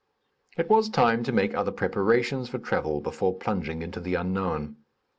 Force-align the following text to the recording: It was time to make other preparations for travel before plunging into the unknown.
It 0.57 0.67
was 0.67 0.89
time 0.89 1.23
to 1.25 1.31
make 1.31 1.53
other 1.53 1.69
preparations 1.71 2.49
for 2.49 2.57
travel 2.57 3.01
before 3.01 3.37
plunging 3.37 3.83
into 3.83 3.99
the 3.99 4.15
unknown. 4.15 4.77